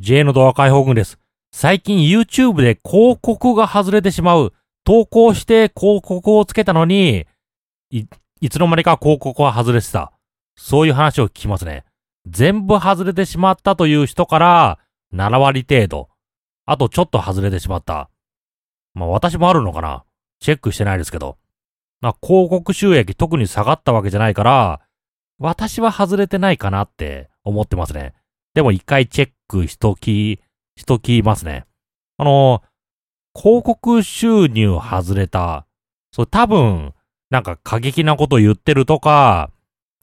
[0.00, 1.18] J の動画解放軍です。
[1.52, 4.54] 最近 YouTube で広告が外れてしまう。
[4.82, 7.26] 投稿して広告をつけたのに、
[7.90, 8.06] い、
[8.40, 10.12] いつの間にか広告は外れてた。
[10.56, 11.84] そういう話を聞きますね。
[12.26, 14.78] 全部外れてしまったという人から、
[15.12, 16.08] 7割程度。
[16.64, 18.08] あとちょっと外れてしまった。
[18.94, 20.04] まあ私もあるのかな
[20.40, 21.36] チェックしてないですけど。
[22.00, 24.80] まあ広告収益特に下がったわけじゃないから、
[25.38, 28.14] 私は外れてないかなって思ってますね。
[28.54, 30.40] でも一回チェックしとき、
[30.76, 31.64] しときますね。
[32.16, 32.62] あの、
[33.34, 35.66] 広告収入外れた。
[36.12, 36.92] そう、多分、
[37.30, 39.50] なんか過激なこと言ってるとか、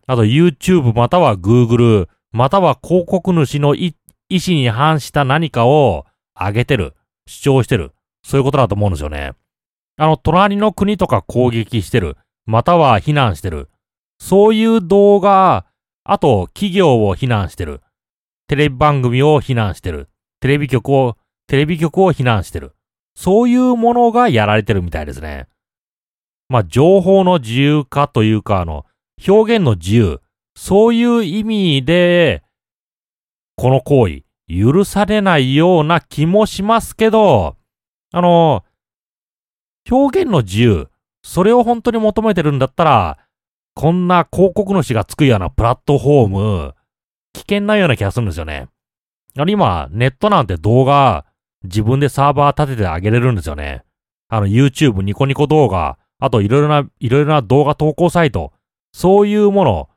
[0.07, 3.93] あと YouTube または Google、または広告主の意
[4.31, 6.05] 思に反した何かを
[6.39, 6.95] 上げてる、
[7.27, 7.91] 主張してる。
[8.23, 9.33] そういうことだと思うんですよね。
[9.97, 13.69] あの、隣の国とか攻撃してる、または非難してる。
[14.19, 15.65] そういう動画、
[16.03, 17.81] あと企業を非難してる。
[18.47, 20.09] テレビ番組を非難してる。
[20.39, 22.75] テレビ局を、テレビ局を非難してる。
[23.15, 25.47] そういうものがやられてるみたいですね。
[26.49, 28.85] まあ、情報の自由化というか、あの、
[29.27, 30.21] 表現の自由。
[30.55, 32.43] そういう意味で、
[33.55, 37.57] この行為、許されないような気もしますけど、
[38.13, 38.63] あの、
[39.89, 40.89] 表現の自由、
[41.21, 43.17] それを本当に求めてるんだったら、
[43.73, 46.75] こんな広告主がつくようなプラットフォーム、
[47.37, 48.67] 危険なような気がするんですよね。
[49.37, 51.25] あの今、ネットなんて動画、
[51.63, 53.83] 自分でサーバー立ててあげれるんですよね。
[54.27, 58.51] あの YouTube、ニコニコ動画、あといろいろな、いろいろな動画投稿サイト、
[58.91, 59.89] そういうもの、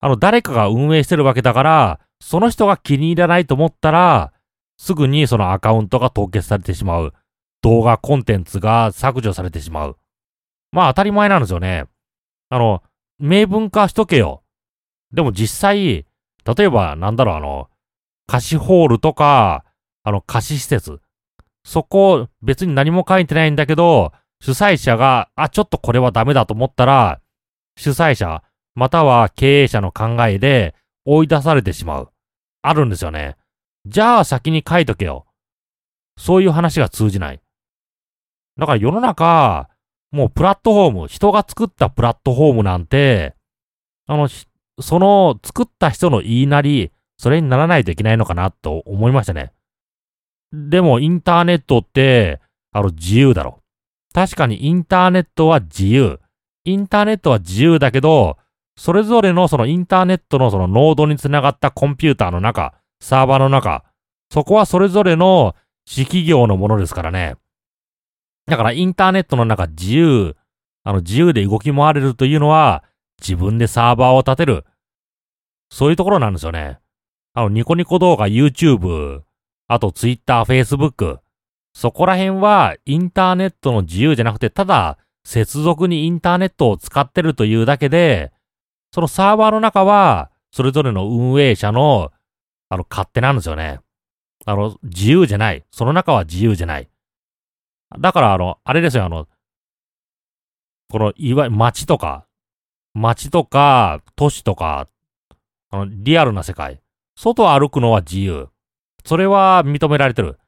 [0.00, 4.32] あの誰かが運営してるわけだから、その人が気に入らないと思ったら、
[4.76, 7.14] すぐにそのアカウントが凍結されてしまう。
[7.62, 9.96] 動画コンテンツが削除されてしまう。
[10.72, 11.84] まあ当たり前なんですよね。
[12.48, 12.82] あの、
[13.18, 14.42] 明文化しとけよ。
[15.12, 16.06] でも実際、
[16.44, 17.68] 例えばなんだろうあの、
[18.26, 19.64] 貸しホールとか、
[20.02, 21.00] あの貸し施設。
[21.64, 27.20] そこ別に何も書いてないんだけど、主催者が、あ、ちょっとこれはダメだと思ったら、
[27.76, 28.42] 主催者、
[28.74, 32.12] または経営者の考えで追い出されてしまう。
[32.62, 33.36] あるんですよね。
[33.86, 35.26] じゃあ先に書いとけよ。
[36.18, 37.40] そういう話が通じない。
[38.56, 39.68] だから世の中、
[40.10, 43.34] もうプラットフォーム、人が作ったプラットフォームなんて、
[44.06, 44.28] あの、
[44.80, 49.52] その作った人の言いなり、それにならないといけないのかなと思いましたね。
[50.52, 52.40] でもインターネットって、
[52.72, 53.60] あの自由だろ。
[54.14, 56.20] 確かにインターネットは自由。
[56.64, 58.36] インターネットは自由だけど、
[58.76, 63.84] それぞれのそのインターネットのそのノードにつながったコンピューターの中、サーバーの中、
[64.32, 65.56] そこはそれぞれの
[65.86, 67.36] 私企業のものですからね。
[68.46, 70.36] だからインターネットの中自由、
[70.84, 72.84] あの自由で動き回れるというのは
[73.20, 74.64] 自分でサーバーを立てる。
[75.70, 76.78] そういうところなんですよね。
[77.34, 79.22] あのニコニコ動画、YouTube、
[79.66, 81.20] あと Twitter、Facebook。
[81.74, 88.32] そこら辺はインターネットの自由じゃなくて、ただ接続にインターネットを使ってるというだけで、
[88.92, 92.10] そのサーバーの中はそれぞれの運営者の
[92.68, 93.80] あの勝手なんですよね。
[94.44, 95.64] あの、自由じゃない。
[95.70, 96.88] その中は自由じゃない。
[97.98, 99.26] だから、あの、あれですよ、あの、
[100.90, 102.26] この、いわゆる街とか、
[102.94, 104.88] 街とか、都市とか、
[105.70, 106.80] あの、リアルな世界。
[107.16, 108.48] 外歩くのは自由。
[109.04, 110.38] それは認められてる。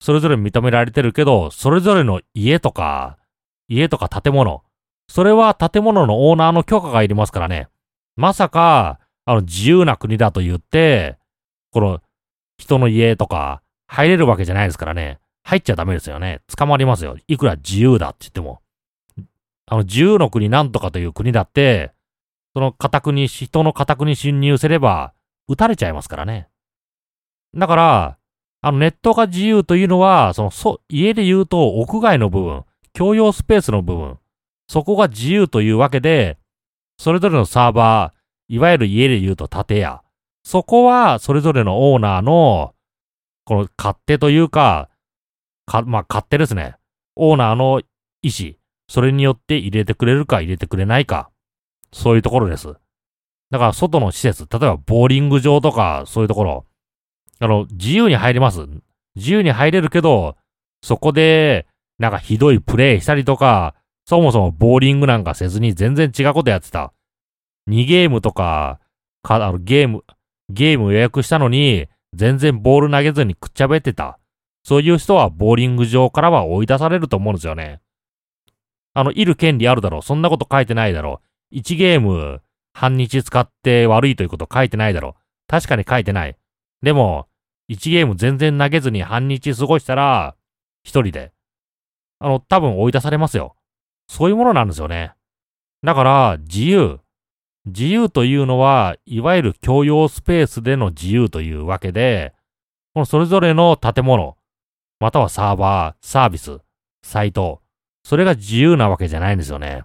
[0.00, 3.18] それぞれ認められてるけど、それぞれの家とか、
[3.68, 4.62] 家とか建物。
[5.08, 7.68] それは建物のオーナーの許可がいりますからね。
[8.16, 11.18] まさか、あの、自由な国だと言って、
[11.72, 12.00] この、
[12.58, 15.18] 人の家とか、入れるわけじゃないですからね。
[15.42, 16.40] 入っちゃダメですよね。
[16.54, 17.16] 捕まりますよ。
[17.26, 18.60] いくら自由だって言っても。
[19.66, 21.92] あの、自由の国なんとかという国だって、
[22.58, 25.12] その家宅に、人の家宅に侵入すれば、
[25.46, 26.48] 撃たれちゃいますからね。
[27.54, 28.18] だから、
[28.62, 32.64] あの、ネットが自由というのは、その、そ、家で言うと、屋外の部分、
[32.94, 34.18] 共用スペースの部分、
[34.66, 36.36] そこが自由というわけで、
[36.98, 40.02] それぞれのサーバー、いわゆる家で言うと建屋、
[40.42, 42.74] そこは、それぞれのオーナーの、
[43.44, 44.88] この勝手というか、
[45.64, 46.74] か、まあ、勝手ですね。
[47.14, 47.82] オーナーの
[48.22, 48.54] 意思、
[48.88, 51.30] それによって入れてくれるか入れてくれないか。
[51.92, 52.74] そういうところです。
[53.50, 56.66] だから、外の施設、例えば、ボーリング場とか、そういうところ、
[57.40, 58.66] あの、自由に入れます。
[59.16, 60.36] 自由に入れるけど、
[60.82, 61.66] そこで、
[61.98, 63.74] なんかひどいプレイしたりとか、
[64.06, 66.92] そもそもボーリングなんかせずに全然違うことやってた。
[67.68, 68.80] 2ゲームとか、
[69.22, 70.04] か、あの、ゲーム、
[70.48, 74.18] ゲーム予約したのに、全然ボール投げずにくっちゃべってた。
[74.62, 77.80] そういう人はボーリング場からは追い出されると思うんですよね。
[78.94, 80.02] あの、いる権利あるだろう。
[80.02, 81.27] そんなこと書いてないだろう。
[81.52, 82.42] 1ゲーム、
[82.72, 85.16] 半日使って悪いということ書いてないだろ。
[85.46, 86.36] 確かに書いてない。
[86.82, 87.26] でも、
[87.70, 90.36] 1ゲーム全然投げずに半日過ごしたら、
[90.84, 91.32] 一人で。
[92.20, 93.56] あの、多分追い出されますよ。
[94.08, 95.12] そういうものなんですよね。
[95.82, 97.00] だから、自由。
[97.66, 102.34] 自由というのは、いわゆる共用スペースでの自由というわけで、
[102.94, 104.36] このそれぞれの建物、
[105.00, 106.58] またはサーバー、サービス、
[107.02, 107.60] サイト、
[108.02, 109.82] それが自由なわけじゃないんですよね。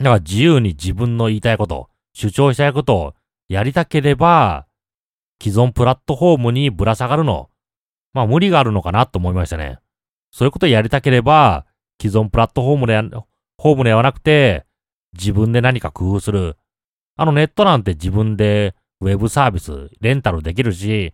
[0.00, 3.14] だから自由に自分の言いたいこと、主張したいことを
[3.48, 4.66] やりたければ、
[5.42, 7.50] 既存プラットフォームにぶら下がるの、
[8.14, 9.78] まあ無理があるのかなと思いましたね。
[10.32, 11.66] そういうことやりたければ、
[12.00, 14.64] 既存プラットフォームでや、フォームではなくて、
[15.12, 16.56] 自分で何か工夫する。
[17.16, 21.12] あのネットなんて自分でウェブサービス、レンタルできるし、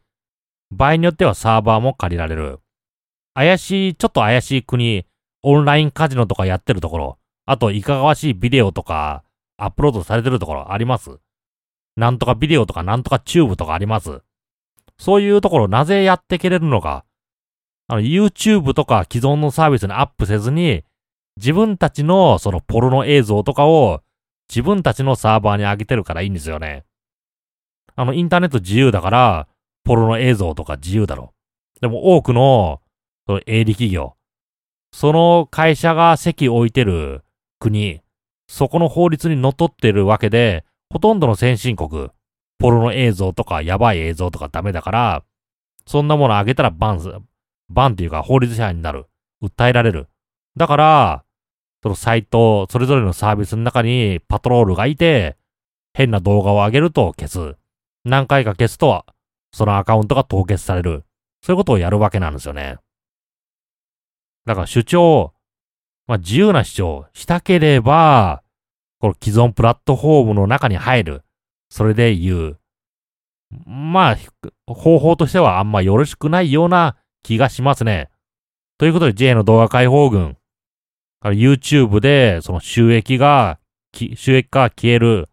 [0.71, 2.61] 場合によってはサーバーも借りられる。
[3.35, 5.07] 怪しい、ちょっと怪しい国、
[5.43, 9.23] オンラインカジノとかやってるところ、あといかがわしいビデオとか
[9.57, 11.19] アップロードされてるところあります？
[11.97, 14.21] なんとかビデオとかなんとかチューブとかあります？
[14.99, 17.05] そういうところなぜやってけれるのか？
[17.89, 20.83] あの、YouTube とか既存のサービスにアップせずに、
[21.37, 24.01] 自分たちのそのポルノ映像とかを
[24.49, 26.85] 自分たちのサーバーに上げてるからいいんですよね。
[27.95, 29.49] あの、インターネット自由だから、
[29.85, 31.33] ポルノ映像とか自由だろ。
[31.81, 32.81] でも多くの、
[33.27, 34.17] その営利企業、
[34.93, 37.23] その会社が席置いてる
[37.59, 38.01] 国、
[38.49, 42.11] そこの法律に則ってるわけで、ほとんどの先進国、
[42.59, 45.25] ポルノ映像とかやばい映像とかダメだから、
[45.87, 47.11] そんなものあげたらバンす、
[47.69, 49.07] バンっていうか法律違反になる。
[49.43, 50.09] 訴えられる。
[50.57, 51.25] だから、
[51.83, 55.37] そのサイト、それぞれのサービスの中にパトロールがいて、
[55.93, 57.57] 変な動画を上げると消す。
[58.05, 59.05] 何回か消すと、
[59.53, 61.05] そのアカウントが凍結される。
[61.43, 62.79] そういうことをやるわけなんですよね。
[64.47, 65.33] だから主張、
[66.07, 68.43] まあ、自由な主張したければ、
[69.01, 71.23] この既存プラットフォームの中に入る。
[71.69, 72.59] それで言う。
[73.67, 74.17] まあ、
[74.73, 78.11] 方法としてはあんまよろしくないような気がしますね。
[78.79, 80.37] ということで J の動画解放軍、
[81.23, 83.59] YouTube でその収益が、
[83.95, 85.29] 収益が消える、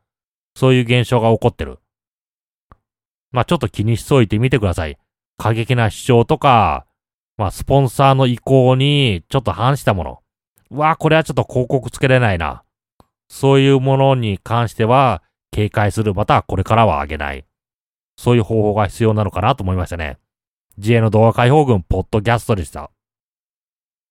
[0.56, 1.80] そういう現象が起こってる。
[3.31, 4.98] まあちょっと気にしといてみてください。
[5.38, 6.86] 過激な主張とか、
[7.38, 10.23] まあスポンサーの意向にちょっと反したもの。
[10.74, 12.64] わあ、これはちょっと広告つけれないな。
[13.28, 17.46] そういうものに関しては警戒する、またはこれからはあげない。
[18.18, 20.18] そういう方法が必要なのかなと思いましたね。
[20.78, 22.93] 自衛の動画解放軍ポッドキャストでした。